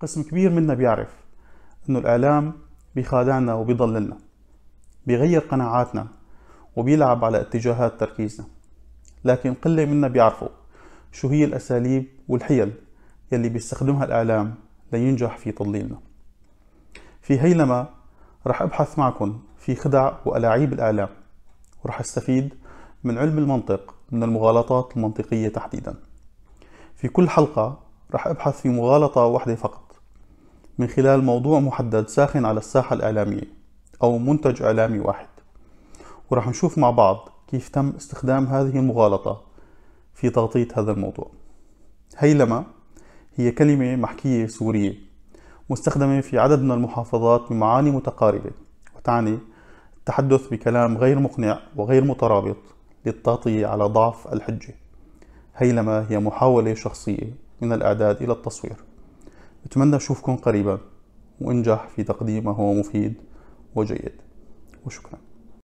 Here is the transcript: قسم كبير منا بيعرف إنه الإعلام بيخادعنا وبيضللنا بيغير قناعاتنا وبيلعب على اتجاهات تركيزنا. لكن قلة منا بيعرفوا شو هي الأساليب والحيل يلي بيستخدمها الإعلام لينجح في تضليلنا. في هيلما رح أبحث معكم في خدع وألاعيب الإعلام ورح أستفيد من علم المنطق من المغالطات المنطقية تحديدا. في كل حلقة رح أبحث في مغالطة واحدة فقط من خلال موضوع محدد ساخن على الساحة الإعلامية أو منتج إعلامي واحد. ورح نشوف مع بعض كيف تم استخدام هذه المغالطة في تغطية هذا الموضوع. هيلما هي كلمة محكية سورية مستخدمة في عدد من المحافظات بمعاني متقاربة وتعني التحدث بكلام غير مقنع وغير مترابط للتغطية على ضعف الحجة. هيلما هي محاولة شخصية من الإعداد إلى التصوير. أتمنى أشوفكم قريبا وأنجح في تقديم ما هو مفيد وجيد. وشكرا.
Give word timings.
قسم 0.00 0.22
كبير 0.22 0.50
منا 0.50 0.74
بيعرف 0.74 1.14
إنه 1.88 1.98
الإعلام 1.98 2.52
بيخادعنا 2.94 3.54
وبيضللنا 3.54 4.18
بيغير 5.06 5.40
قناعاتنا 5.40 6.06
وبيلعب 6.76 7.24
على 7.24 7.40
اتجاهات 7.40 8.00
تركيزنا. 8.00 8.46
لكن 9.24 9.54
قلة 9.54 9.84
منا 9.84 10.08
بيعرفوا 10.08 10.48
شو 11.12 11.28
هي 11.28 11.44
الأساليب 11.44 12.06
والحيل 12.28 12.72
يلي 13.32 13.48
بيستخدمها 13.48 14.04
الإعلام 14.04 14.54
لينجح 14.92 15.38
في 15.38 15.52
تضليلنا. 15.52 15.98
في 17.22 17.40
هيلما 17.40 17.88
رح 18.46 18.62
أبحث 18.62 18.98
معكم 18.98 19.40
في 19.58 19.74
خدع 19.74 20.12
وألاعيب 20.24 20.72
الإعلام 20.72 21.08
ورح 21.84 22.00
أستفيد 22.00 22.54
من 23.04 23.18
علم 23.18 23.38
المنطق 23.38 23.94
من 24.10 24.22
المغالطات 24.22 24.96
المنطقية 24.96 25.48
تحديدا. 25.48 25.94
في 26.94 27.08
كل 27.08 27.28
حلقة 27.28 27.80
رح 28.14 28.26
أبحث 28.26 28.60
في 28.60 28.68
مغالطة 28.68 29.24
واحدة 29.24 29.54
فقط 29.54 29.87
من 30.78 30.86
خلال 30.86 31.24
موضوع 31.24 31.60
محدد 31.60 32.08
ساخن 32.08 32.44
على 32.44 32.58
الساحة 32.58 32.94
الإعلامية 32.94 33.44
أو 34.02 34.18
منتج 34.18 34.62
إعلامي 34.62 34.98
واحد. 34.98 35.26
ورح 36.30 36.48
نشوف 36.48 36.78
مع 36.78 36.90
بعض 36.90 37.28
كيف 37.48 37.68
تم 37.68 37.92
استخدام 37.96 38.46
هذه 38.46 38.78
المغالطة 38.78 39.42
في 40.14 40.30
تغطية 40.30 40.68
هذا 40.74 40.92
الموضوع. 40.92 41.30
هيلما 42.18 42.64
هي 43.34 43.50
كلمة 43.50 43.96
محكية 43.96 44.46
سورية 44.46 44.94
مستخدمة 45.70 46.20
في 46.20 46.38
عدد 46.38 46.62
من 46.62 46.72
المحافظات 46.72 47.42
بمعاني 47.50 47.90
متقاربة 47.90 48.50
وتعني 48.96 49.38
التحدث 49.96 50.48
بكلام 50.48 50.98
غير 50.98 51.18
مقنع 51.18 51.60
وغير 51.76 52.04
مترابط 52.04 52.56
للتغطية 53.06 53.66
على 53.66 53.84
ضعف 53.84 54.32
الحجة. 54.32 54.74
هيلما 55.56 56.06
هي 56.10 56.18
محاولة 56.18 56.74
شخصية 56.74 57.34
من 57.60 57.72
الإعداد 57.72 58.22
إلى 58.22 58.32
التصوير. 58.32 58.87
أتمنى 59.68 59.96
أشوفكم 59.96 60.36
قريبا 60.36 60.78
وأنجح 61.40 61.88
في 61.88 62.02
تقديم 62.02 62.44
ما 62.44 62.52
هو 62.52 62.74
مفيد 62.74 63.14
وجيد. 63.74 64.12
وشكرا. 64.86 65.18